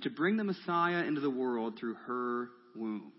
[0.00, 3.12] to bring the Messiah into the world through her womb.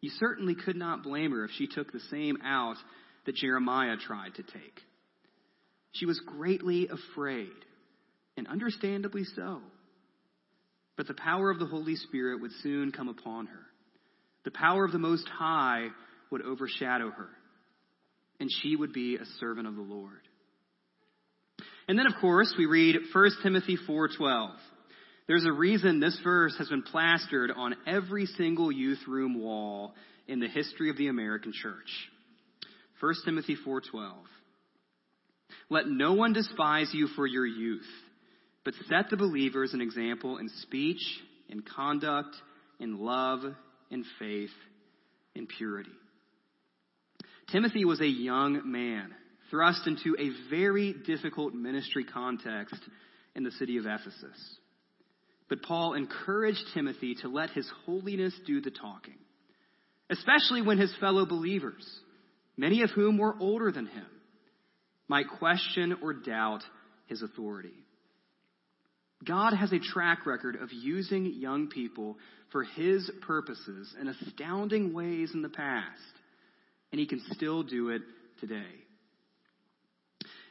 [0.00, 2.76] You certainly could not blame her if she took the same out
[3.24, 4.80] that Jeremiah tried to take.
[5.92, 7.52] She was greatly afraid,
[8.36, 9.60] and understandably so.
[10.96, 13.60] But the power of the Holy Spirit would soon come upon her.
[14.44, 15.88] The power of the Most High
[16.30, 17.28] would overshadow her,
[18.40, 20.20] and she would be a servant of the Lord.
[21.88, 24.50] And then, of course, we read 1 Timothy 4.12.
[25.28, 29.94] There's a reason this verse has been plastered on every single youth room wall
[30.26, 32.08] in the history of the American church.
[33.00, 34.14] 1 Timothy 4:12
[35.68, 37.88] Let no one despise you for your youth,
[38.64, 41.02] but set the believers an example in speech,
[41.48, 42.34] in conduct,
[42.78, 43.40] in love,
[43.90, 44.54] in faith,
[45.34, 45.90] in purity.
[47.50, 49.14] Timothy was a young man
[49.50, 52.80] thrust into a very difficult ministry context
[53.34, 54.58] in the city of Ephesus.
[55.52, 59.18] But Paul encouraged Timothy to let his holiness do the talking,
[60.08, 61.86] especially when his fellow believers,
[62.56, 64.06] many of whom were older than him,
[65.08, 66.62] might question or doubt
[67.04, 67.74] his authority.
[69.22, 72.16] God has a track record of using young people
[72.50, 76.00] for his purposes in astounding ways in the past,
[76.92, 78.00] and he can still do it
[78.40, 78.72] today.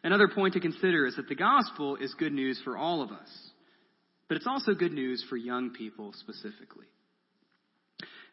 [0.03, 3.50] Another point to consider is that the gospel is good news for all of us,
[4.31, 6.85] but it's also good news for young people specifically.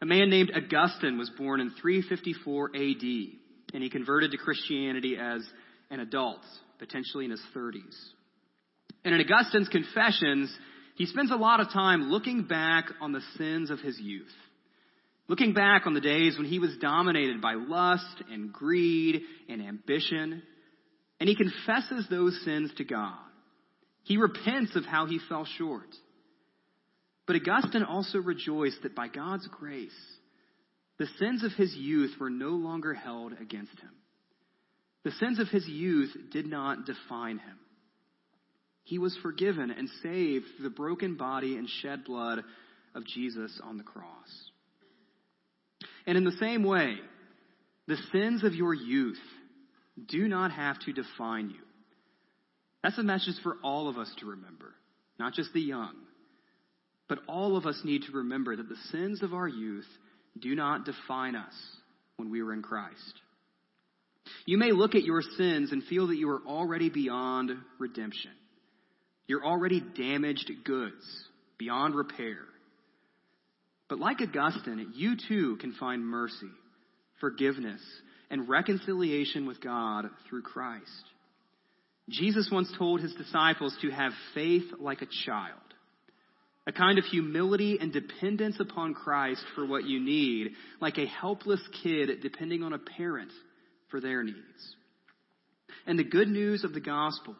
[0.01, 5.45] A man named Augustine was born in 354 AD, and he converted to Christianity as
[5.91, 6.39] an adult,
[6.77, 7.97] potentially in his 30s.
[9.03, 10.57] And in Augustine's Confessions,
[10.95, 14.31] he spends a lot of time looking back on the sins of his youth.
[15.27, 20.43] Looking back on the days when he was dominated by lust and greed and ambition.
[21.19, 23.19] And he confesses those sins to God.
[24.09, 25.95] He repents of how he fell short.
[27.27, 29.91] But Augustine also rejoiced that by God's grace,
[30.97, 33.91] the sins of his youth were no longer held against him.
[35.03, 37.59] The sins of his youth did not define him.
[38.83, 42.43] He was forgiven and saved through the broken body and shed blood
[42.95, 44.07] of Jesus on the cross.
[46.07, 46.95] And in the same way,
[47.87, 49.21] the sins of your youth
[50.07, 51.61] do not have to define you.
[52.83, 54.73] That's a message for all of us to remember,
[55.19, 55.95] not just the young.
[57.07, 59.87] But all of us need to remember that the sins of our youth
[60.39, 61.53] do not define us
[62.17, 63.13] when we were in Christ.
[64.45, 68.31] You may look at your sins and feel that you are already beyond redemption.
[69.27, 71.03] You're already damaged goods,
[71.57, 72.37] beyond repair.
[73.89, 76.49] But like Augustine, you too can find mercy,
[77.19, 77.81] forgiveness,
[78.29, 80.85] and reconciliation with God through Christ.
[82.09, 85.59] Jesus once told his disciples to have faith like a child,
[86.67, 91.61] a kind of humility and dependence upon Christ for what you need, like a helpless
[91.83, 93.31] kid depending on a parent
[93.89, 94.75] for their needs.
[95.85, 97.35] And the good news of the gospel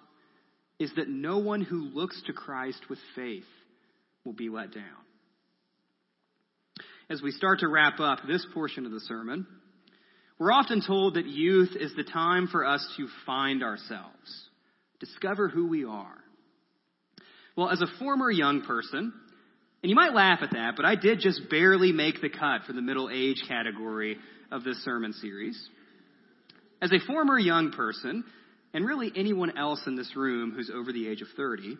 [0.79, 3.43] is that no one who looks to Christ with faith
[4.23, 4.83] will be let down.
[7.09, 9.47] As we start to wrap up this portion of the sermon,
[10.37, 14.48] we're often told that youth is the time for us to find ourselves,
[14.99, 16.17] discover who we are.
[17.55, 19.13] Well, as a former young person,
[19.81, 22.73] and you might laugh at that, but I did just barely make the cut for
[22.73, 24.17] the middle age category
[24.51, 25.59] of this sermon series.
[26.81, 28.23] As a former young person,
[28.73, 31.77] and really anyone else in this room who's over the age of 30,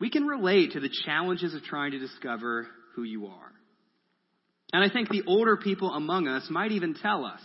[0.00, 3.52] we can relate to the challenges of trying to discover who you are.
[4.72, 7.40] And I think the older people among us might even tell us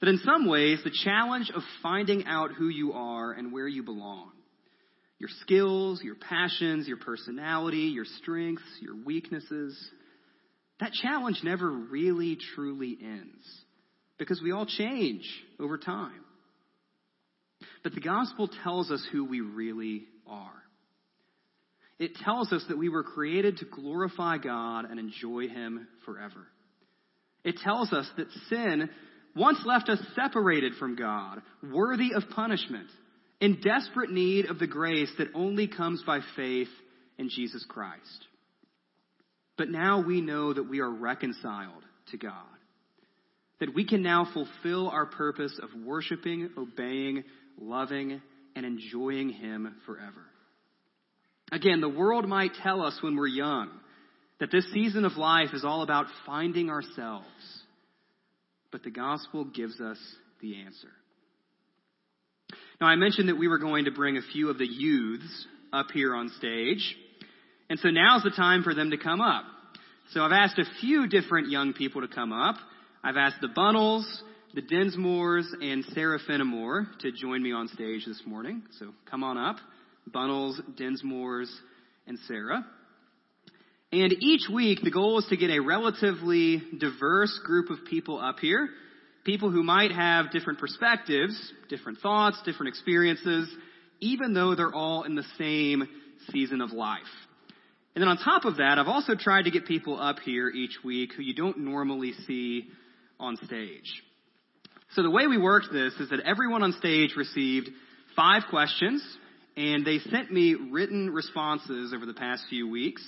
[0.00, 3.82] that in some ways, the challenge of finding out who you are and where you
[3.82, 4.30] belong,
[5.18, 9.78] your skills, your passions, your personality, your strengths, your weaknesses,
[10.80, 13.44] that challenge never really truly ends
[14.18, 15.28] because we all change
[15.58, 16.24] over time.
[17.82, 20.52] But the gospel tells us who we really are.
[21.98, 26.46] It tells us that we were created to glorify God and enjoy Him forever.
[27.44, 28.88] It tells us that sin
[29.36, 32.88] once left us separated from God, worthy of punishment,
[33.40, 36.68] in desperate need of the grace that only comes by faith
[37.18, 38.26] in Jesus Christ.
[39.56, 42.32] But now we know that we are reconciled to God.
[43.60, 47.24] That we can now fulfill our purpose of worshiping, obeying,
[47.60, 48.22] loving,
[48.56, 50.24] and enjoying Him forever.
[51.52, 53.70] Again, the world might tell us when we're young
[54.38, 57.26] that this season of life is all about finding ourselves.
[58.72, 59.98] But the gospel gives us
[60.40, 60.88] the answer.
[62.80, 65.86] Now, I mentioned that we were going to bring a few of the youths up
[65.92, 66.96] here on stage.
[67.68, 69.44] And so now's the time for them to come up.
[70.12, 72.56] So I've asked a few different young people to come up.
[73.04, 74.22] I've asked the Bunnels,
[74.54, 78.62] the Densmores, and Sarah Fenimore to join me on stage this morning.
[78.78, 79.56] So come on up.
[80.12, 81.50] Bunnels, Densmores,
[82.06, 82.64] and Sarah.
[83.92, 88.38] And each week, the goal is to get a relatively diverse group of people up
[88.38, 88.68] here.
[89.24, 91.36] People who might have different perspectives,
[91.68, 93.52] different thoughts, different experiences,
[93.98, 95.88] even though they're all in the same
[96.30, 97.00] season of life.
[97.94, 100.78] And then on top of that, I've also tried to get people up here each
[100.84, 102.68] week who you don't normally see
[103.18, 104.02] on stage.
[104.94, 107.68] So the way we worked this is that everyone on stage received
[108.14, 109.04] five questions,
[109.56, 113.04] and they sent me written responses over the past few weeks.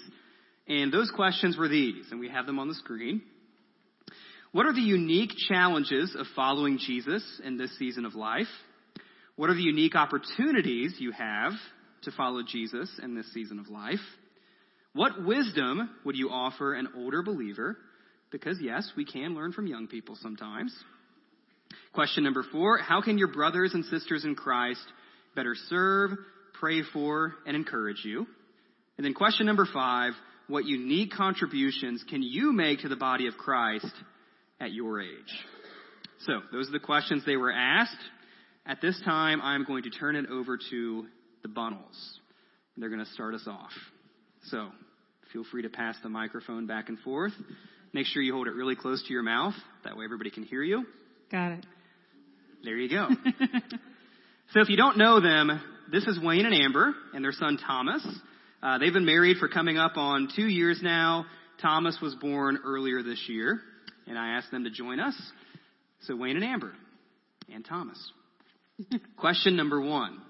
[0.73, 3.21] And those questions were these, and we have them on the screen.
[4.53, 8.47] What are the unique challenges of following Jesus in this season of life?
[9.37, 11.53] What are the unique opportunities you have
[12.05, 14.01] to follow Jesus in this season of life?
[14.95, 17.77] What wisdom would you offer an older believer?
[18.31, 20.75] Because yes, we can learn from young people sometimes.
[21.93, 24.87] Question number four, how can your brothers and sisters in Christ
[25.37, 26.13] better serve,
[26.59, 28.27] pray for, and encourage you?
[28.97, 30.15] And then question number five,
[30.49, 33.93] what unique contributions can you make to the body of Christ
[34.61, 35.09] at your age?
[36.27, 37.97] So, those are the questions they were asked.
[38.65, 41.07] At this time, I'm going to turn it over to
[41.43, 42.19] the Bunnells.
[42.77, 43.73] They're going to start us off.
[44.45, 44.69] So,
[45.33, 47.33] feel free to pass the microphone back and forth.
[47.93, 49.55] Make sure you hold it really close to your mouth.
[49.85, 50.87] That way everybody can hear you.
[51.31, 51.67] Got it.
[52.65, 53.09] There you go.
[54.53, 55.61] so if you don't know them,
[55.91, 58.07] this is Wayne and Amber and their son Thomas.
[58.63, 61.27] Uh, they've been married for coming up on two years now.
[61.61, 63.61] Thomas was born earlier this year,
[64.07, 65.21] and I asked them to join us.
[66.03, 66.73] So Wayne and Amber
[67.53, 67.99] and Thomas.
[69.17, 70.21] Question number one.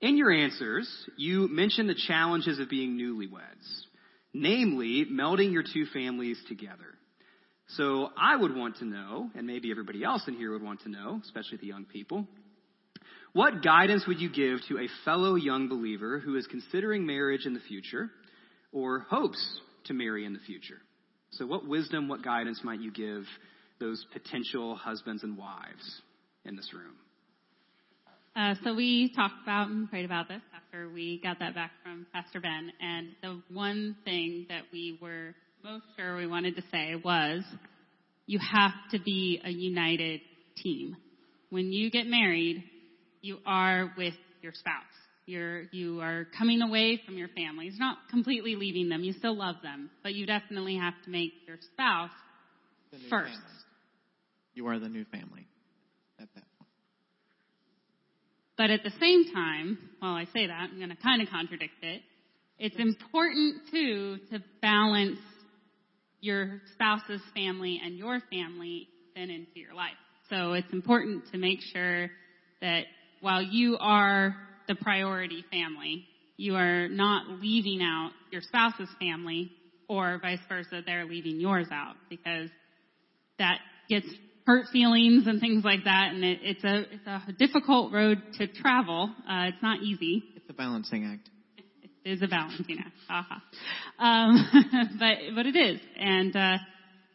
[0.00, 3.82] In your answers, you mentioned the challenges of being newlyweds,
[4.34, 6.76] namely melding your two families together.
[7.76, 10.88] So I would want to know, and maybe everybody else in here would want to
[10.88, 12.26] know, especially the young people,
[13.32, 17.54] what guidance would you give to a fellow young believer who is considering marriage in
[17.54, 18.10] the future
[18.72, 20.78] or hopes to marry in the future?
[21.32, 23.24] So, what wisdom, what guidance might you give
[23.80, 26.02] those potential husbands and wives
[26.44, 26.94] in this room?
[28.34, 32.06] Uh, so, we talked about and prayed about this after we got that back from
[32.12, 32.72] Pastor Ben.
[32.80, 37.42] And the one thing that we were most sure we wanted to say was
[38.26, 40.20] you have to be a united
[40.62, 40.96] team.
[41.50, 42.62] When you get married,
[43.20, 44.84] you are with your spouse.
[45.26, 47.66] You're, you are coming away from your family.
[47.66, 49.02] It's not completely leaving them.
[49.02, 52.10] You still love them, but you definitely have to make your spouse
[53.10, 53.32] first.
[53.32, 53.58] Family.
[54.54, 55.46] You are the new family
[56.18, 56.70] at that point.
[58.56, 61.82] But at the same time, while I say that, I'm going to kind of contradict
[61.82, 62.02] it.
[62.58, 65.20] It's important too to balance
[66.20, 69.92] your spouse's family and your family then into your life.
[70.30, 72.10] So it's important to make sure
[72.60, 72.84] that
[73.20, 74.36] while you are
[74.66, 76.06] the priority family,
[76.36, 79.50] you are not leaving out your spouse's family
[79.88, 82.50] or vice versa, they're leaving yours out because
[83.38, 84.06] that gets
[84.46, 88.46] hurt feelings and things like that and it, it's a it's a difficult road to
[88.46, 89.10] travel.
[89.28, 90.24] Uh, it's not easy.
[90.36, 91.28] It's a balancing act.
[91.82, 92.96] It is a balancing act.
[93.10, 93.42] Aha.
[93.98, 94.48] Um,
[94.98, 96.58] but but it is, and uh,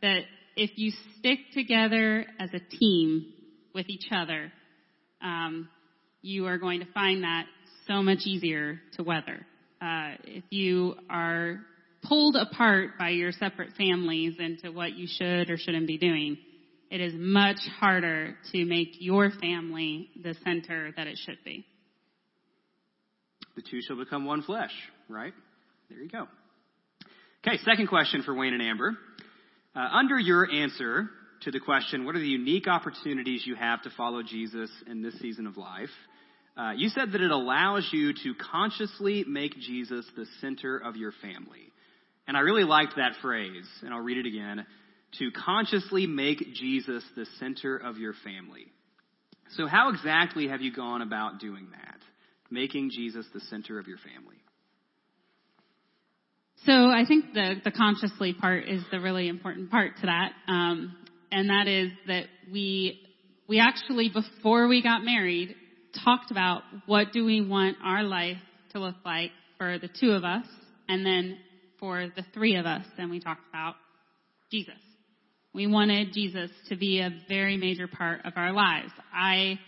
[0.01, 0.21] that
[0.55, 3.25] if you stick together as a team
[3.73, 4.51] with each other,
[5.21, 5.69] um,
[6.23, 7.45] you are going to find that
[7.87, 9.45] so much easier to weather.
[9.81, 11.59] Uh, if you are
[12.01, 16.37] pulled apart by your separate families into what you should or shouldn't be doing,
[16.89, 21.65] it is much harder to make your family the center that it should be.
[23.55, 24.71] The two shall become one flesh,
[25.09, 25.33] right?
[25.89, 26.27] There you go.
[27.45, 28.97] Okay, second question for Wayne and Amber.
[29.75, 31.09] Uh, under your answer
[31.41, 35.19] to the question, what are the unique opportunities you have to follow Jesus in this
[35.19, 35.89] season of life?
[36.55, 41.11] Uh, you said that it allows you to consciously make Jesus the center of your
[41.21, 41.71] family.
[42.27, 44.65] And I really liked that phrase, and I'll read it again.
[45.19, 48.67] To consciously make Jesus the center of your family.
[49.55, 51.99] So, how exactly have you gone about doing that?
[52.49, 54.37] Making Jesus the center of your family?
[56.65, 60.31] So, I think the, the consciously part is the really important part to that.
[60.47, 60.95] Um,
[61.31, 63.01] and that is that we,
[63.47, 65.55] we actually, before we got married,
[66.03, 68.37] talked about what do we want our life
[68.71, 70.45] to look like for the two of us
[70.87, 71.37] and then
[71.79, 73.75] for the three of us and we talked about
[74.51, 74.73] Jesus.
[75.53, 78.91] We wanted Jesus to be a very major part of our lives.
[79.13, 79.59] I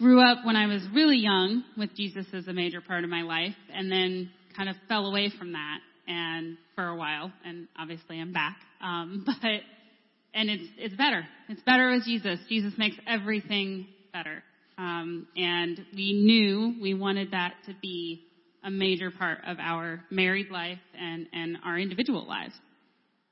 [0.00, 3.22] grew up when I was really young with Jesus as a major part of my
[3.22, 8.20] life and then kind of fell away from that and for a while, and obviously
[8.20, 8.56] I'm back.
[8.80, 9.36] Um, but
[10.34, 11.26] and it's it's better.
[11.48, 12.38] It's better with Jesus.
[12.48, 14.42] Jesus makes everything better.
[14.78, 18.22] Um, and we knew we wanted that to be
[18.64, 22.54] a major part of our married life and and our individual lives.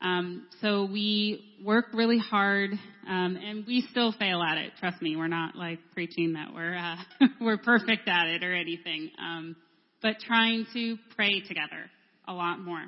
[0.03, 2.71] Um, so we work really hard,
[3.07, 4.73] um, and we still fail at it.
[4.81, 6.97] Trust me, we're not like preaching that we're uh,
[7.41, 9.11] we're perfect at it or anything.
[9.19, 9.57] Um,
[10.03, 11.91] but trying to pray together
[12.27, 12.85] a lot more.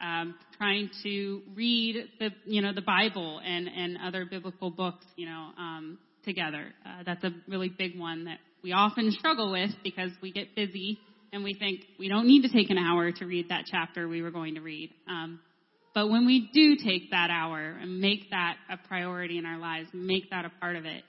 [0.00, 5.26] Um, trying to read the you know the Bible and and other biblical books you
[5.26, 6.74] know um, together.
[6.84, 10.98] Uh, that's a really big one that we often struggle with because we get busy
[11.32, 14.22] and we think we don't need to take an hour to read that chapter we
[14.22, 14.90] were going to read.
[15.08, 15.38] Um,
[15.94, 19.88] but when we do take that hour and make that a priority in our lives,
[19.94, 21.02] make that a part of it,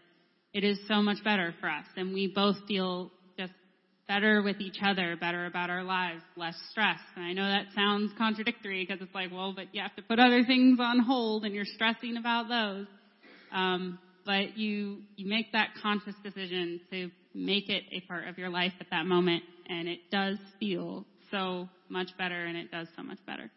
[0.53, 1.85] it is so much better for us.
[1.97, 3.51] And we both feel just
[4.07, 6.99] better with each other, better about our lives, less stress.
[7.15, 10.19] And I know that sounds contradictory because it's like, well, but you have to put
[10.19, 12.87] other things on hold and you're stressing about those.
[13.51, 18.49] Um, but you, you make that conscious decision to make it a part of your
[18.49, 23.03] life at that moment and it does feel so much better and it does so
[23.03, 23.49] much better.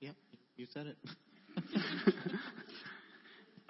[0.00, 0.14] Yep,
[0.56, 0.96] you said it.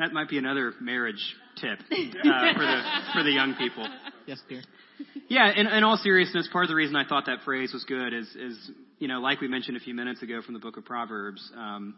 [0.00, 3.86] that might be another marriage tip uh, for the for the young people.
[4.26, 4.62] Yes, dear.
[5.28, 8.12] Yeah, in, in all seriousness, part of the reason I thought that phrase was good
[8.14, 10.84] is is you know like we mentioned a few minutes ago from the book of
[10.84, 11.52] Proverbs.
[11.56, 11.94] Um,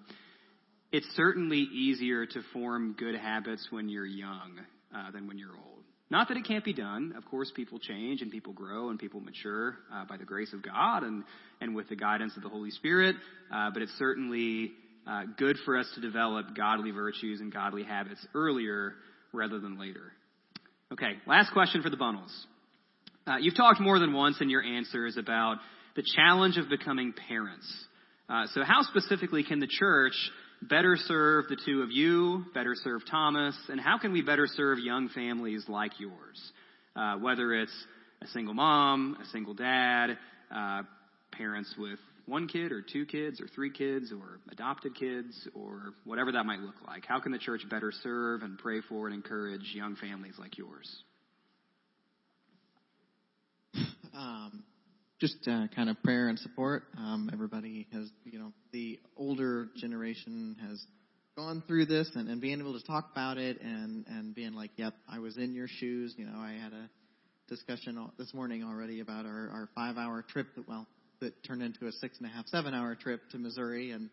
[0.93, 4.61] it's certainly easier to form good habits when you're young
[4.95, 5.77] uh, than when you're old.
[6.09, 7.15] Not that it can't be done.
[7.17, 10.63] Of course, people change and people grow and people mature uh, by the grace of
[10.63, 11.25] God and,
[11.61, 13.17] and with the guidance of the Holy Spirit.
[13.53, 14.71] Uh, but it's certainly
[15.07, 18.93] uh, good for us to develop godly virtues and godly habits earlier
[19.33, 20.13] rather than later.
[20.93, 22.47] Okay, last question for the Bunnels.
[23.27, 25.57] Uh, you've talked more than once in your answers about
[25.97, 27.67] the challenge of becoming parents.
[28.29, 30.15] Uh, so, how specifically can the church
[30.63, 34.79] better serve the two of you, better serve Thomas, and how can we better serve
[34.79, 36.53] young families like yours?
[36.95, 37.87] Uh, whether it's
[38.23, 40.19] a single mom, a single dad,
[40.55, 40.83] uh,
[41.33, 46.33] parents with one kid or two kids or three kids or adopted kids or whatever
[46.33, 47.05] that might look like.
[47.07, 51.03] How can the church better serve and pray for and encourage young families like yours?
[54.15, 54.65] Um,
[55.21, 56.85] just uh, kind of prayer and support.
[56.99, 60.85] Um, everybody has, you know, the older generation has
[61.37, 64.71] gone through this and, and being able to talk about it and, and being like,
[64.77, 66.15] yep, I was in your shoes.
[66.17, 66.91] You know, I had a
[67.49, 70.87] discussion this morning already about our, our five hour trip that, well,
[71.21, 74.11] that turned into a six and a half, seven hour trip to Missouri and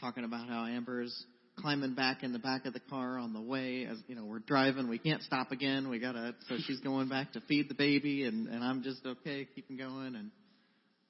[0.00, 1.26] talking about how Amber's
[1.58, 4.38] climbing back in the back of the car on the way as you know we're
[4.38, 8.24] driving we can't stop again we gotta so she's going back to feed the baby
[8.24, 10.30] and and i'm just okay keeping going and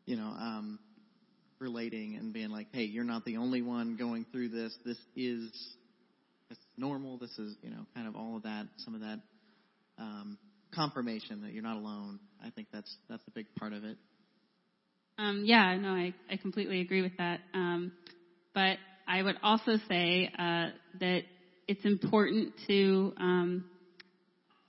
[0.07, 0.79] you know, um,
[1.61, 4.77] relating and being like, hey, you're not the only one going through this.
[4.85, 5.51] This is
[6.51, 7.19] is normal.
[7.19, 9.19] This is, you know, kind of all of that, some of that
[9.99, 10.39] um,
[10.75, 12.21] confirmation that you're not alone.
[12.45, 13.97] I think that's that's a big part of it.
[15.19, 17.41] Um, yeah, no, I, I completely agree with that.
[17.55, 17.93] Um,
[18.55, 20.69] but I would also say uh,
[20.99, 21.23] that
[21.69, 23.65] it's important to um,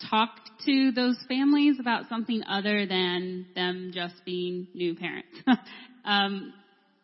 [0.10, 0.30] talk
[0.66, 5.38] to those families about something other than them just being new parents.
[6.06, 6.54] um,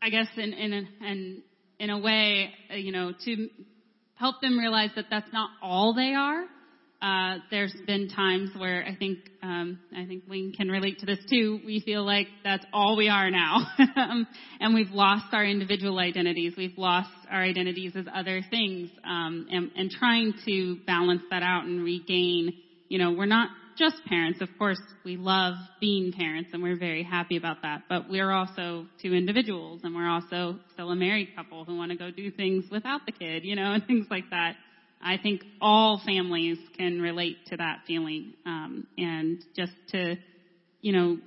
[0.02, 1.44] I guess in in a, in,
[1.80, 3.50] in a way, uh, you know, to
[4.16, 6.44] help them realize that that's not all they are.
[7.02, 11.20] Uh, there's been times where I think um, I think we can relate to this
[11.30, 11.62] too.
[11.66, 13.66] We feel like that's all we are now,
[13.96, 14.28] um,
[14.60, 16.56] and we've lost our individual identities.
[16.58, 21.64] We've lost our identities as other things, um, and, and trying to balance that out
[21.64, 22.52] and regain
[22.90, 24.42] you know, we're not just parents.
[24.42, 27.84] Of course, we love being parents and we're very happy about that.
[27.88, 31.98] But we're also two individuals and we're also still a married couple who want to
[31.98, 34.56] go do things without the kid, you know, and things like that.
[35.02, 38.34] I think all families can relate to that feeling.
[38.46, 40.18] Um, and just to,
[40.82, 41.20] you know,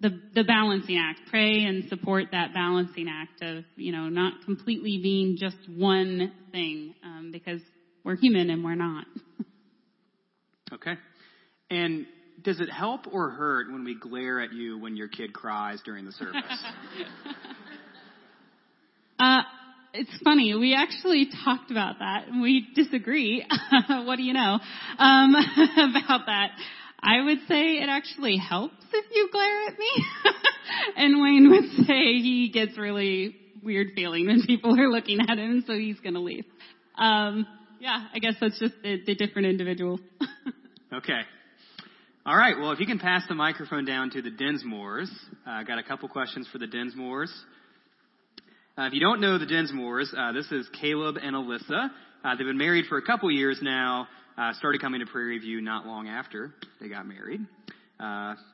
[0.00, 4.98] the, the balancing act, pray and support that balancing act of, you know, not completely
[5.00, 7.60] being just one thing, um, because
[8.02, 9.04] we're human and we're not.
[10.72, 10.94] Okay.
[11.70, 12.06] And
[12.42, 16.04] does it help or hurt when we glare at you when your kid cries during
[16.04, 16.42] the service?
[19.18, 19.42] uh,
[19.92, 20.54] it's funny.
[20.54, 23.44] We actually talked about that, we disagree.
[23.88, 24.58] what do you know
[24.98, 25.34] um,
[25.76, 26.50] about that?
[27.02, 30.04] I would say it actually helps if you glare at me.
[30.96, 35.64] and Wayne would say he gets really weird feeling when people are looking at him,
[35.66, 36.44] so he's going to leave.
[36.96, 37.46] Um,
[37.80, 40.00] yeah, I guess that's just the, the different individuals.
[40.92, 41.20] Okay.
[42.26, 42.58] All right.
[42.58, 45.08] Well, if you can pass the microphone down to the Dinsmores,
[45.46, 47.30] I uh, got a couple questions for the Densmores.
[48.76, 51.90] Uh, if you don't know the Densmores, uh, this is Caleb and Alyssa.
[52.24, 54.08] Uh, they've been married for a couple years now.
[54.36, 57.40] Uh, started coming to Prairie View not long after they got married.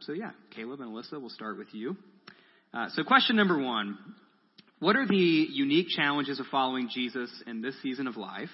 [0.01, 1.97] So yeah, Caleb and Alyssa, we'll start with you.
[2.91, 3.97] So question number one:
[4.79, 8.51] What are the unique challenges of following Jesus in this season of life?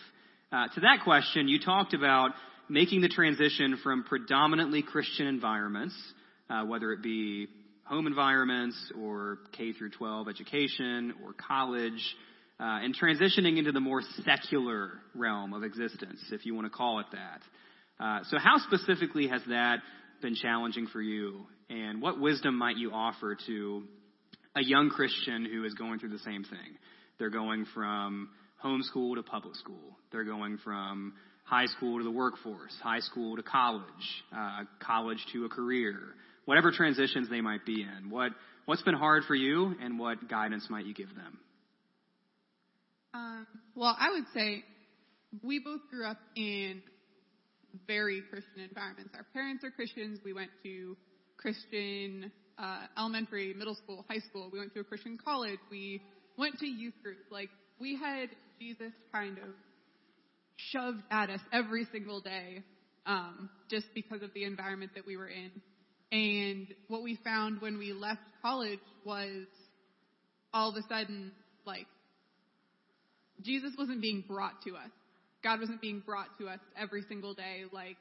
[0.53, 2.33] Uh, to that question, you talked about
[2.69, 5.95] making the transition from predominantly Christian environments,
[6.51, 7.47] uh, whether it be
[7.85, 12.17] home environments or K through 12 education or college,
[12.61, 17.01] uh, and transitioning into the more secular realm of existence, if you want to call
[17.01, 18.05] it that.
[18.05, 19.79] Uh, so, how specifically has that
[20.21, 21.47] been challenging for you?
[21.71, 23.85] And what wisdom might you offer to
[24.55, 26.77] a young Christian who is going through the same thing?
[27.19, 28.29] They're going from
[28.65, 29.97] homeschool to public school.
[30.11, 31.15] They're going from
[31.45, 33.83] high school to the workforce, high school to college,
[34.35, 35.99] uh, college to a career,
[36.45, 38.11] whatever transitions they might be in.
[38.11, 38.33] What
[38.65, 41.39] what's been hard for you, and what guidance might you give them?
[43.15, 44.65] Um, well, I would say
[45.43, 46.83] we both grew up in
[47.87, 49.13] very Christian environments.
[49.15, 50.21] Our parents are Christians.
[50.25, 50.97] We went to
[51.37, 54.51] Christian uh, elementary, middle school, high school.
[54.53, 55.59] We went to a Christian college.
[55.71, 56.03] We
[56.39, 57.19] went to youth group.
[57.31, 57.51] Like
[57.81, 58.29] we had
[58.63, 59.49] Jesus kind of
[60.57, 62.63] shoved at us every single day,
[63.07, 65.51] um, just because of the environment that we were in.
[66.13, 69.47] And what we found when we left college was
[70.55, 71.33] all of a sudden,
[71.65, 71.87] like,
[73.43, 74.91] Jesus wasn't being brought to us.
[75.43, 77.97] God wasn't being brought to us every single day like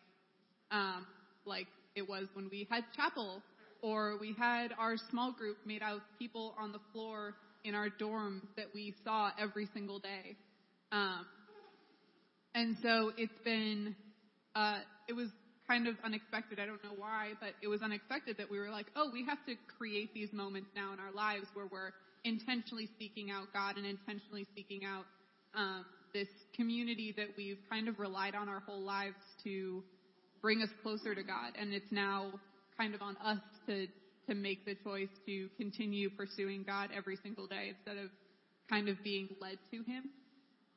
[0.69, 1.07] um,
[1.43, 1.65] like
[1.95, 3.41] it was when we had chapel
[3.81, 7.89] or we had our small group made out of people on the floor in our
[7.89, 10.35] dorm that we saw every single day.
[10.91, 11.25] Um,
[12.53, 13.95] and so it's been,
[14.55, 15.29] uh, it was
[15.67, 16.59] kind of unexpected.
[16.59, 19.37] I don't know why, but it was unexpected that we were like, oh, we have
[19.45, 21.91] to create these moments now in our lives where we're
[22.23, 25.05] intentionally seeking out God and intentionally seeking out
[25.55, 29.83] um, this community that we've kind of relied on our whole lives to
[30.41, 31.53] bring us closer to God.
[31.59, 32.31] And it's now
[32.77, 33.87] kind of on us to
[34.27, 38.09] to make the choice to continue pursuing God every single day instead of
[38.69, 40.09] kind of being led to Him.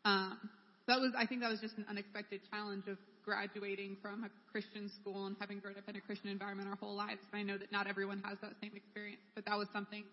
[0.05, 0.39] Um,
[0.87, 4.91] that was, I think, that was just an unexpected challenge of graduating from a Christian
[5.01, 7.21] school and having grown up in a Christian environment our whole lives.
[7.33, 10.05] And I know that not everyone has that same experience, but that was something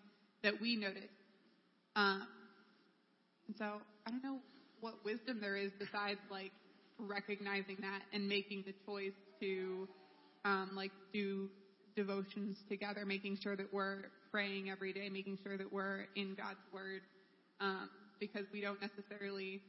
[0.42, 1.08] that we noted.
[1.94, 2.26] Um,
[3.48, 4.38] and so I don't know
[4.80, 6.52] what wisdom there is besides like
[6.98, 9.88] recognizing that and making the choice to
[10.44, 11.48] um, like do
[11.94, 16.64] devotions together, making sure that we're praying every day, making sure that we're in God's
[16.72, 17.02] Word,
[17.60, 19.60] um, because we don't necessarily.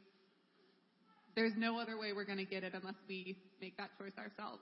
[1.36, 4.62] There's no other way we're going to get it unless we make that choice ourselves.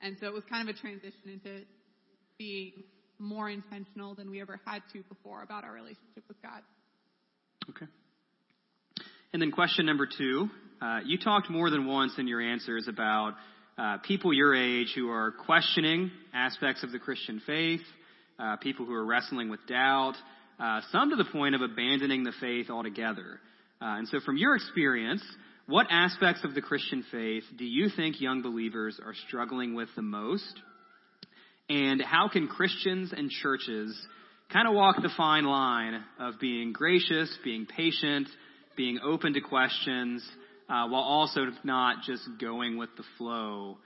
[0.00, 1.62] And so it was kind of a transition into
[2.38, 2.72] being
[3.18, 6.62] more intentional than we ever had to before about our relationship with God.
[7.70, 7.86] Okay.
[9.32, 10.48] And then question number two.
[10.80, 13.34] Uh, you talked more than once in your answers about
[13.76, 17.82] uh, people your age who are questioning aspects of the Christian faith,
[18.38, 20.14] uh, people who are wrestling with doubt,
[20.58, 23.40] uh, some to the point of abandoning the faith altogether.
[23.80, 25.22] Uh, and so, from your experience,
[25.70, 30.02] what aspects of the Christian faith do you think young believers are struggling with the
[30.02, 30.60] most?
[31.68, 33.96] And how can Christians and churches
[34.52, 38.28] kind of walk the fine line of being gracious, being patient,
[38.76, 40.28] being open to questions,
[40.68, 43.78] uh, while also not just going with the flow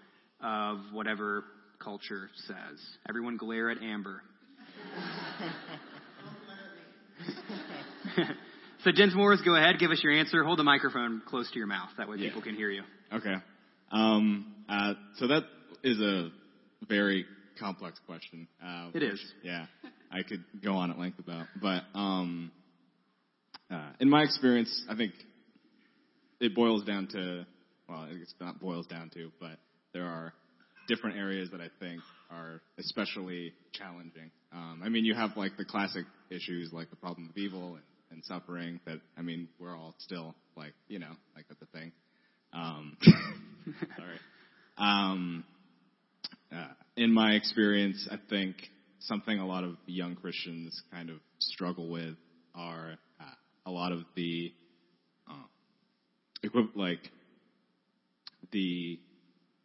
[0.42, 1.44] of whatever
[1.80, 2.80] culture says.
[3.06, 4.22] Everyone glare at Amber.
[8.84, 10.44] so, Dinsmores, go ahead, give us your answer.
[10.44, 11.88] Hold the microphone close to your mouth.
[11.98, 12.28] That way yeah.
[12.28, 12.82] people can hear you.
[13.12, 13.34] Okay.
[13.90, 15.44] Um, uh, so that
[15.82, 16.28] is a
[16.86, 17.24] very
[17.58, 18.46] complex question.
[18.62, 19.32] Uh, it which, is.
[19.42, 19.66] Yeah,
[20.12, 22.50] I could go on at length about, but um,
[23.70, 25.12] uh, in my experience, I think
[26.40, 27.46] it boils down to,
[27.88, 29.58] well, it's not boils down to, but
[29.92, 30.34] there are
[30.88, 34.30] different areas that I think are especially challenging.
[34.52, 37.82] Um, I mean, you have like the classic issues like the problem of evil and,
[38.10, 41.92] and suffering that, I mean, we're all still like, you know, like that's thing.
[42.52, 42.96] Um,
[43.96, 44.18] sorry.
[44.78, 45.44] Um,
[46.54, 48.56] uh, in my experience, I think
[49.00, 52.14] something a lot of young Christians kind of struggle with
[52.54, 53.34] are uh,
[53.66, 54.52] a lot of the
[55.28, 57.10] uh, like
[58.52, 58.98] the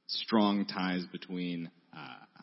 [0.08, 2.40] strong ties between uh,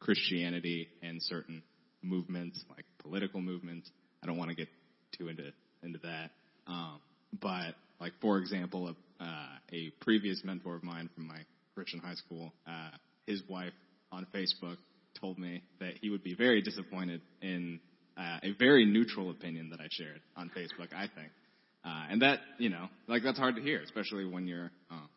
[0.00, 1.62] Christianity and certain
[2.02, 3.90] movements, like political movements.
[4.22, 4.68] I don't want to get
[5.18, 6.30] too into into that,
[6.66, 7.00] um,
[7.40, 11.38] but like for example, a, uh, a previous mentor of mine from my
[11.74, 12.90] Christian high school, uh,
[13.26, 13.72] his wife
[14.10, 14.76] on Facebook
[15.20, 17.80] told me that he would be very disappointed in
[18.16, 20.92] uh, a very neutral opinion that I shared on Facebook.
[20.94, 21.30] I think,
[21.84, 25.08] uh, and that you know, like that's hard to hear, especially when you're um,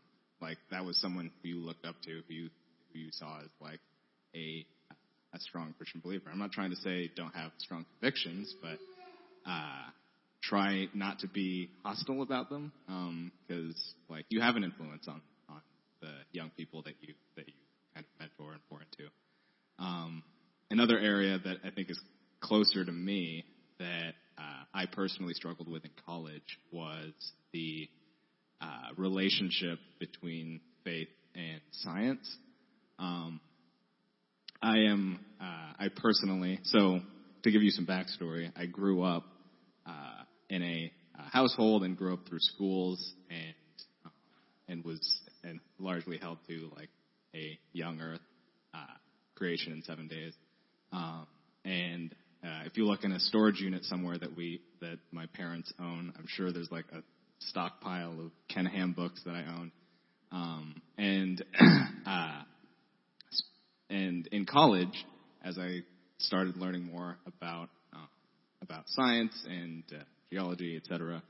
[0.41, 2.49] like that was someone who you looked up to, who you
[2.93, 3.79] who you saw as like
[4.35, 4.65] a
[5.33, 6.29] a strong Christian believer.
[6.31, 8.79] I'm not trying to say don't have strong convictions, but
[9.45, 9.89] uh,
[10.41, 12.71] try not to be hostile about them
[13.47, 15.61] because like you have an influence on on
[16.01, 17.53] the young people that you that you
[17.93, 19.11] kind of mentor and pour into.
[19.79, 20.23] Um,
[20.69, 21.99] another area that I think is
[22.41, 23.43] closer to me
[23.79, 27.13] that uh, I personally struggled with in college was
[27.53, 27.89] the
[28.61, 32.37] uh, relationship between faith and science.
[32.99, 33.39] Um,
[34.61, 36.99] I am, uh, I personally, so
[37.45, 39.23] to give you some backstory, I grew up
[39.85, 43.53] uh, in a uh, household and grew up through schools and
[44.03, 44.09] uh,
[44.67, 44.99] and was
[45.43, 46.89] and largely held to like
[47.35, 48.19] a young Earth
[48.73, 48.97] uh,
[49.35, 50.33] creation in seven days.
[50.91, 51.27] Um,
[51.63, 55.71] and uh, if you look in a storage unit somewhere that we that my parents
[55.79, 57.03] own, I'm sure there's like a
[57.39, 59.71] stockpile of Ken Ham books that I own.
[60.31, 61.45] Um, and
[62.07, 62.41] uh,
[63.91, 65.05] and in college,
[65.43, 65.81] as I
[66.17, 67.97] started learning more about uh,
[68.61, 71.21] about science and uh, geology, etc.,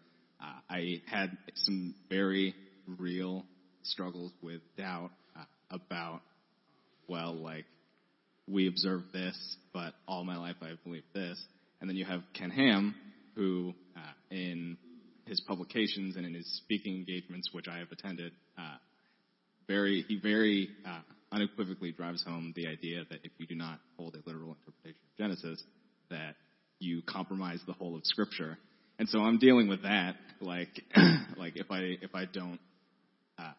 [0.41, 2.55] uh, I had some very
[2.99, 3.45] real
[3.83, 6.21] struggles with doubt uh, about
[7.07, 7.65] well, like
[8.47, 9.37] we observe this,
[9.73, 11.41] but all my life I've believed this.
[11.81, 12.95] And then you have Ken Ham,
[13.35, 13.99] who uh,
[14.31, 14.77] in
[15.25, 18.77] his publications and in his speaking engagements, which I have attended, uh,
[19.67, 20.69] very he very
[21.31, 25.17] unequivocally drives home the idea that if you do not hold a literal interpretation of
[25.17, 25.63] Genesis,
[26.09, 26.35] that
[26.79, 28.57] you compromise the whole of Scripture.
[28.99, 30.69] And so I'm dealing with that, like
[31.37, 32.59] like if I if I don't
[33.37, 33.53] uh,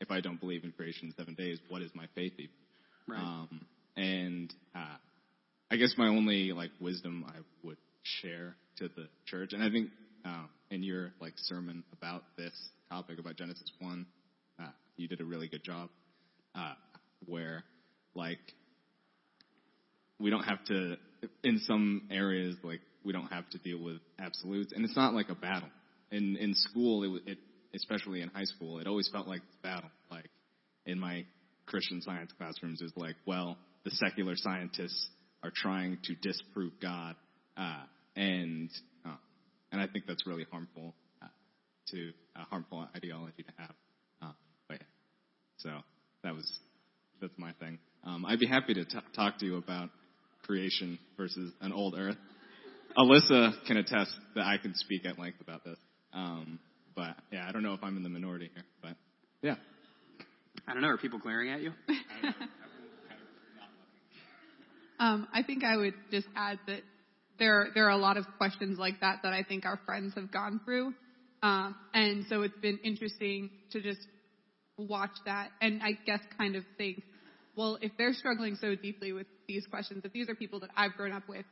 [0.00, 2.50] if I don't believe in creation in seven days, what is my faith even?
[3.06, 3.20] Right.
[3.20, 4.96] Um, and uh,
[5.70, 9.90] I guess my only like wisdom I would share to the church, and I think
[10.24, 12.52] uh, in your like sermon about this
[12.88, 14.06] topic about Genesis one,
[14.60, 15.90] uh, you did a really good job,
[16.54, 16.74] uh,
[17.26, 17.64] where
[18.14, 18.38] like
[20.18, 20.96] we don't have to
[21.44, 25.28] in some areas like we don't have to deal with absolutes, and it's not like
[25.28, 25.68] a battle.
[26.10, 27.38] In in school, it, it
[27.74, 29.90] especially in high school, it always felt like a battle.
[30.10, 30.28] Like
[30.86, 31.24] in my
[31.66, 35.08] Christian science classrooms, is like, well, the secular scientists
[35.42, 37.16] are trying to disprove God,
[37.56, 38.70] uh, and
[39.04, 39.16] uh,
[39.72, 41.26] and I think that's really harmful uh,
[41.90, 43.74] to a harmful ideology to have.
[44.22, 44.32] Uh,
[44.68, 44.86] but yeah,
[45.56, 45.70] so
[46.22, 46.60] that was
[47.22, 47.78] that's my thing.
[48.04, 49.88] Um, I'd be happy to t- talk to you about
[50.44, 52.16] creation versus an old Earth.
[52.98, 55.78] Alyssa can attest that I can speak at length about this.
[56.12, 56.58] Um,
[56.94, 58.96] but yeah, I don't know if I'm in the minority here, but
[59.40, 59.54] yeah.
[60.68, 60.88] I don't know.
[60.88, 61.72] Are people glaring at you?
[65.02, 66.82] Um, I think I would just add that
[67.40, 70.30] there there are a lot of questions like that that I think our friends have
[70.30, 70.94] gone through,
[71.42, 73.98] um, and so it's been interesting to just
[74.78, 77.02] watch that and I guess kind of think,
[77.56, 80.92] well, if they're struggling so deeply with these questions, if these are people that I've
[80.94, 81.44] grown up with,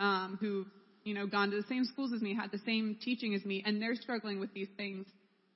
[0.00, 0.66] um, who
[1.04, 3.62] you know gone to the same schools as me, had the same teaching as me,
[3.64, 5.06] and they're struggling with these things,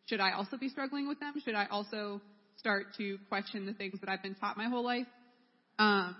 [0.06, 1.34] should I also be struggling with them?
[1.44, 2.20] Should I also
[2.56, 5.06] start to question the things that I've been taught my whole life?
[5.78, 6.16] Um,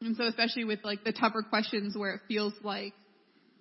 [0.00, 2.94] and so especially with like the tougher questions where it feels like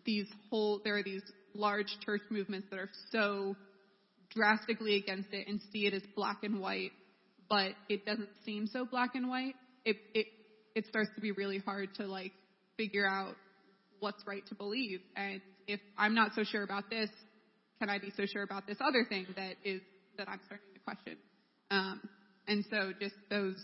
[0.06, 1.24] these whole, there are these
[1.54, 3.56] large church movements that are so
[4.34, 6.92] drastically against it and see it as black and white,
[7.50, 9.56] but it doesn't seem so black and white.
[9.86, 10.28] It, it,
[10.76, 12.32] it starts to be really hard to like
[12.78, 13.36] figure out
[14.00, 15.02] what's right to believe.
[15.16, 17.10] And if I'm not so sure about this,
[17.80, 19.82] can I be so sure about this other thing that is,
[20.18, 21.18] that I'm starting to question?
[21.72, 22.02] Um,
[22.48, 23.58] and so just those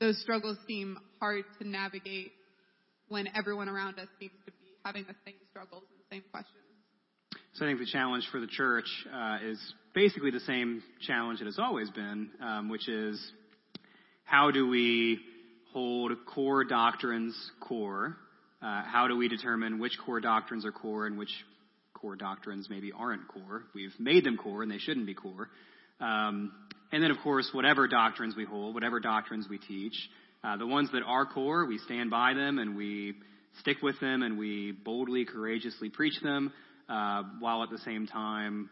[0.00, 2.32] those struggles seem hard to navigate
[3.06, 6.71] when everyone around us seems to be having the same struggles and the same questions.
[7.54, 9.58] So I think the challenge for the church uh, is
[9.94, 13.22] basically the same challenge it has always been, um, which is
[14.24, 15.18] how do we
[15.74, 18.16] hold core doctrines core?
[18.62, 21.28] Uh, how do we determine which core doctrines are core and which
[21.92, 23.64] core doctrines maybe aren't core?
[23.74, 25.50] We've made them core and they shouldn't be core.
[26.00, 26.52] Um,
[26.90, 29.94] and then, of course, whatever doctrines we hold, whatever doctrines we teach,
[30.42, 33.12] uh, the ones that are core, we stand by them and we
[33.60, 36.50] stick with them and we boldly, courageously preach them,
[36.86, 38.70] while at the same time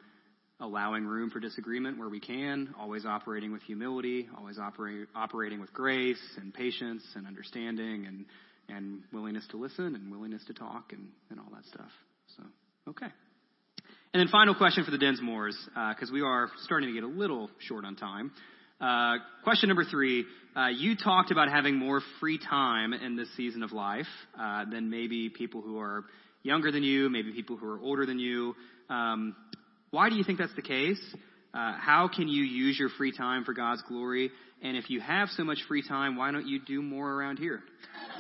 [0.60, 5.72] allowing room for disagreement where we can, always operating with humility, always operate, operating with
[5.72, 8.26] grace and patience and understanding and,
[8.68, 11.90] and willingness to listen and willingness to talk and, and all that stuff.
[12.36, 12.42] So,
[12.88, 13.06] okay.
[14.12, 15.54] And then final question for the Densmores,
[15.94, 18.32] because uh, we are starting to get a little short on time.
[18.80, 20.24] Uh, question number three.
[20.56, 24.06] Uh, you talked about having more free time in this season of life
[24.38, 26.04] uh, than maybe people who are
[26.42, 28.55] younger than you, maybe people who are older than you.
[28.88, 29.37] Um,
[29.90, 31.00] why do you think that's the case?
[31.53, 34.31] Uh, how can you use your free time for God's glory?
[34.62, 37.62] And if you have so much free time, why don't you do more around here?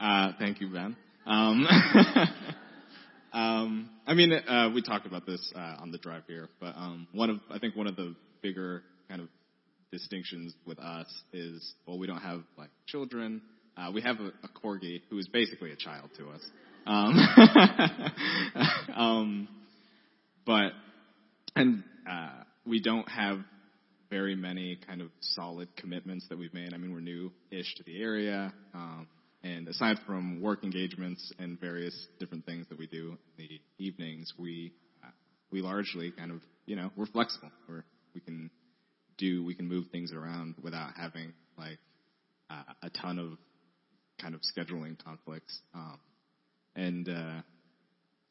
[0.00, 0.96] uh, thank you, Ben.
[1.26, 1.66] Um,
[3.32, 7.08] um, I mean, uh, we talked about this uh, on the drive here, but um,
[7.12, 9.28] one of I think one of the bigger kind of
[9.92, 13.42] distinctions with us is well, we don't have like children.
[13.78, 16.40] Uh, we have a, a corgi who is basically a child to us.
[16.86, 17.16] Um,
[18.96, 19.48] um,
[20.44, 20.72] but
[21.54, 23.38] and uh, we don't have
[24.10, 26.72] very many kind of solid commitments that we've made.
[26.74, 29.06] I mean, we're new-ish to the area, um,
[29.44, 34.32] and aside from work engagements and various different things that we do in the evenings,
[34.38, 34.72] we
[35.04, 35.10] uh,
[35.52, 37.50] we largely kind of you know we're flexible.
[37.68, 38.50] We're we can
[39.18, 41.78] do we can move things around without having like
[42.50, 43.38] uh, a ton of
[44.20, 45.60] kind of scheduling conflicts.
[45.74, 45.98] Um,
[46.76, 47.40] and uh,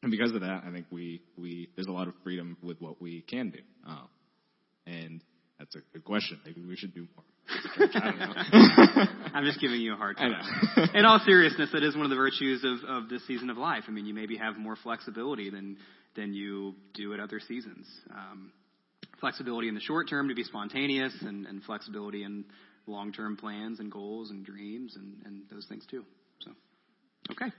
[0.02, 3.00] and because of that, I think we we there's a lot of freedom with what
[3.00, 3.60] we can do.
[3.86, 4.08] Um,
[4.86, 5.24] and
[5.58, 6.40] that's a good question.
[6.44, 7.24] Maybe we should do more.
[7.50, 9.04] I don't know.
[9.34, 10.34] I'm just giving you a hard time.
[10.94, 13.84] In all seriousness, that is one of the virtues of, of this season of life.
[13.88, 15.78] I mean, you maybe have more flexibility than
[16.16, 17.86] than you do at other seasons.
[18.10, 18.52] Um,
[19.20, 22.44] flexibility in the short term to be spontaneous, and, and flexibility in
[22.88, 26.04] long term plans and goals and dreams and, and those things too.
[26.40, 26.50] So,
[27.30, 27.52] okay.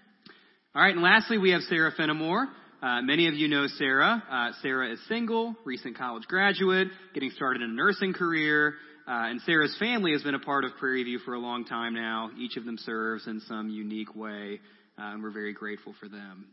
[0.76, 2.48] All right, and lastly, we have Sarah Fenimore.
[2.82, 4.24] Uh, many of you know Sarah.
[4.32, 8.76] Uh, Sarah is single, recent college graduate, getting started in a nursing career.
[9.06, 11.94] Uh, and Sarah's family has been a part of Prairie View for a long time
[11.94, 12.30] now.
[12.38, 14.62] Each of them serves in some unique way,
[14.98, 16.46] uh, and we're very grateful for them.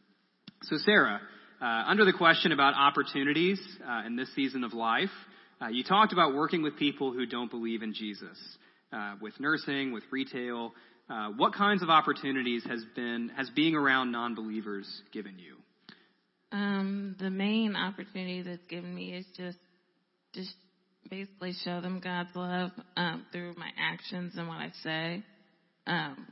[0.63, 1.21] So, Sarah,
[1.61, 5.11] uh, under the question about opportunities uh, in this season of life,
[5.71, 8.37] you talked about working with people who don't believe in Jesus,
[9.21, 10.73] with nursing, with retail.
[11.09, 15.57] Uh, what kinds of opportunities has been has being around non-believers given you?
[16.53, 19.59] Um, the main opportunity that's given me is just
[20.35, 20.55] just
[21.09, 25.23] basically show them God's love um, through my actions and what I say.
[25.87, 26.27] Um,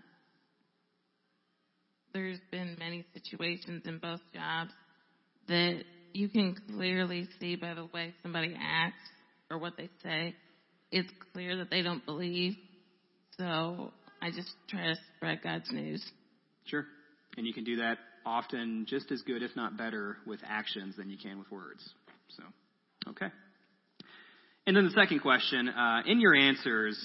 [2.12, 4.71] there's been many situations in both jobs
[5.49, 8.97] that you can clearly see by the way somebody acts
[9.51, 10.35] or what they say.
[10.90, 12.55] It's clear that they don't believe.
[13.38, 13.92] So
[14.23, 16.05] I just try to spread God's news.
[16.66, 16.87] Sure.
[17.37, 21.11] And you can do that often just as good, if not better, with actions than
[21.11, 21.83] you can with words.
[22.29, 22.42] So,
[23.11, 23.27] okay.
[24.66, 26.99] And then the second question, uh, in your answers,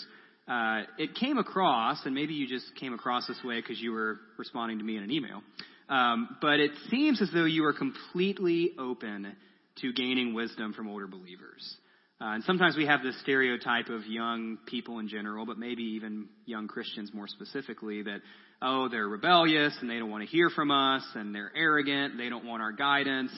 [0.48, 4.18] uh, it came across, and maybe you just came across this way because you were
[4.38, 5.42] responding to me in an email,
[5.90, 9.36] um, but it seems as though you are completely open
[9.82, 11.78] to gaining wisdom from older believers.
[12.22, 16.28] Uh, and sometimes we have this stereotype of young people in general, but maybe even
[16.46, 18.20] young Christians more specifically, that,
[18.62, 22.28] oh, they're rebellious and they don't want to hear from us and they're arrogant, they
[22.28, 23.32] don't want our guidance.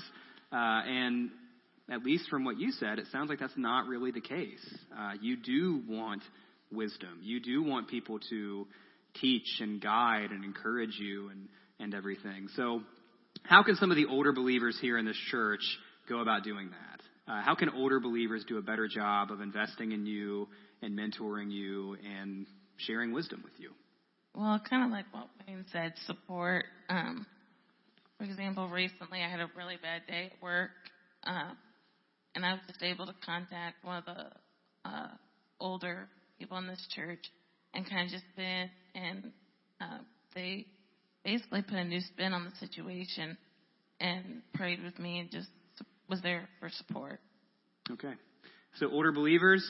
[0.51, 1.29] Uh, and
[1.91, 4.75] at least from what you said, it sounds like that's not really the case.
[4.97, 6.23] Uh, you do want
[6.71, 7.19] wisdom.
[7.21, 8.65] You do want people to
[9.19, 12.47] teach and guide and encourage you and, and everything.
[12.55, 12.81] So,
[13.43, 15.61] how can some of the older believers here in this church
[16.09, 16.90] go about doing that?
[17.27, 20.47] Uh, how can older believers do a better job of investing in you
[20.81, 23.71] and mentoring you and sharing wisdom with you?
[24.36, 26.65] Well, kind of like what Wayne said, support.
[26.89, 27.25] Um,
[28.17, 30.71] for example, recently I had a really bad day at work,
[31.25, 31.51] uh,
[32.36, 35.07] and I was just able to contact one of the uh,
[35.60, 36.07] older
[36.39, 37.19] people in this church
[37.73, 39.31] and kind of just been, and
[39.79, 39.99] uh,
[40.34, 40.65] they
[41.23, 43.38] basically put a new spin on the situation
[43.99, 45.49] and prayed with me and just
[46.12, 47.19] was there for support.
[47.89, 48.13] Okay.
[48.76, 49.65] So, older believers,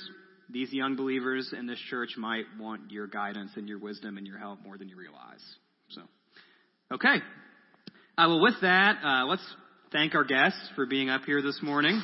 [0.49, 4.39] these young believers in this church might want your guidance and your wisdom and your
[4.39, 5.43] help more than you realize.
[5.89, 6.01] So,
[6.91, 7.17] okay.
[8.17, 9.45] Uh, well, with that, uh, let's
[9.91, 12.01] thank our guests for being up here this morning.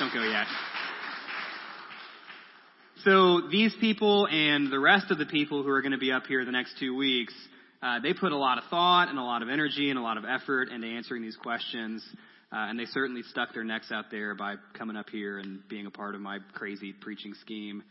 [0.00, 0.46] Don't go yet.
[3.04, 6.26] So, these people and the rest of the people who are going to be up
[6.26, 7.32] here the next two weeks
[7.82, 10.16] uh, they put a lot of thought and a lot of energy and a lot
[10.18, 12.04] of effort into answering these questions.
[12.52, 15.86] Uh, and they certainly stuck their necks out there by coming up here and being
[15.86, 17.82] a part of my crazy preaching scheme.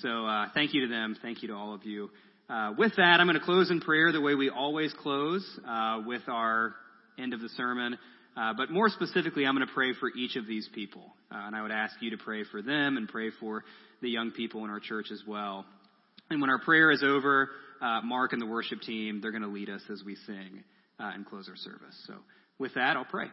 [0.00, 1.16] So uh, thank you to them.
[1.22, 2.10] Thank you to all of you.
[2.48, 6.00] Uh, with that, I'm going to close in prayer the way we always close uh,
[6.06, 6.74] with our
[7.18, 7.98] end of the sermon.
[8.36, 11.02] Uh, but more specifically, I'm going to pray for each of these people.
[11.30, 13.64] Uh, and I would ask you to pray for them and pray for
[14.00, 15.66] the young people in our church as well.
[16.30, 19.48] And when our prayer is over, uh, Mark and the worship team, they're going to
[19.48, 20.64] lead us as we sing
[20.98, 21.96] uh, and close our service.
[22.06, 22.14] So
[22.58, 23.26] with that, I'll pray.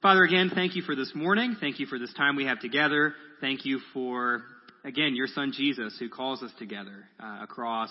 [0.00, 1.56] Father, again, thank you for this morning.
[1.60, 3.14] Thank you for this time we have together.
[3.40, 4.42] Thank you for,
[4.84, 7.90] again, your son Jesus who calls us together uh, across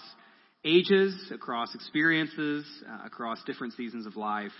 [0.64, 4.54] ages, across experiences, uh, across different seasons of life.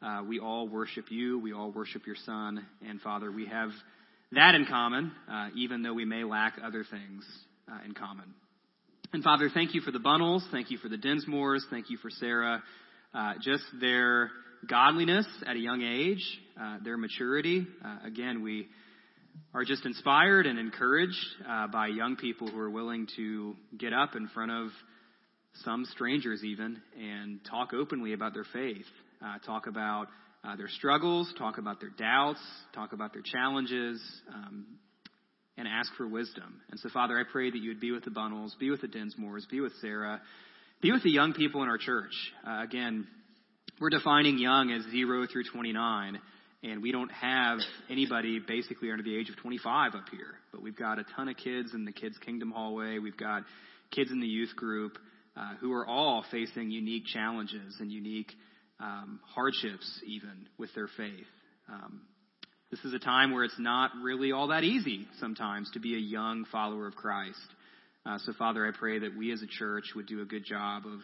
[0.00, 1.38] Uh, we all worship you.
[1.38, 2.64] We all worship your son.
[2.88, 3.70] And Father, we have
[4.32, 7.24] that in common, uh, even though we may lack other things
[7.70, 8.34] uh, in common.
[9.14, 10.42] And Father, thank you for the Bunnels.
[10.52, 11.60] Thank you for the Dinsmores.
[11.68, 12.62] Thank you for Sarah.
[13.12, 14.30] Uh, just their
[14.66, 16.24] godliness at a young age,
[16.58, 17.66] uh, their maturity.
[17.84, 18.68] Uh, again, we
[19.52, 24.16] are just inspired and encouraged uh, by young people who are willing to get up
[24.16, 24.68] in front of
[25.62, 28.86] some strangers even and talk openly about their faith,
[29.22, 30.06] uh, talk about
[30.42, 32.40] uh, their struggles, talk about their doubts,
[32.74, 34.00] talk about their challenges,
[34.32, 34.64] um,
[35.56, 36.60] and ask for wisdom.
[36.70, 38.88] And so, Father, I pray that you would be with the Bunnels, be with the
[38.88, 40.20] Dinsmores, be with Sarah,
[40.80, 42.12] be with the young people in our church.
[42.46, 43.06] Uh, again,
[43.80, 46.18] we're defining young as 0 through 29,
[46.62, 47.58] and we don't have
[47.90, 50.34] anybody basically under the age of 25 up here.
[50.52, 52.98] But we've got a ton of kids in the Kids Kingdom hallway.
[52.98, 53.42] We've got
[53.90, 54.98] kids in the youth group
[55.36, 58.32] uh, who are all facing unique challenges and unique
[58.80, 61.26] um, hardships, even with their faith.
[61.68, 62.02] Um,
[62.72, 65.98] this is a time where it's not really all that easy sometimes to be a
[65.98, 67.38] young follower of Christ.
[68.06, 70.84] Uh, so, Father, I pray that we as a church would do a good job
[70.86, 71.00] of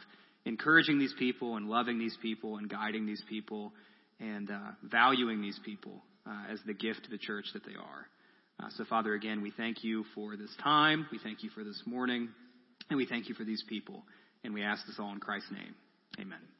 [0.46, 3.72] encouraging these people and loving these people and guiding these people
[4.18, 8.07] and uh, valuing these people uh, as the gift to the church that they are.
[8.61, 11.07] Uh, so, Father, again, we thank you for this time.
[11.12, 12.31] We thank you for this morning.
[12.88, 14.04] And we thank you for these people.
[14.42, 15.74] And we ask this all in Christ's name.
[16.18, 16.57] Amen.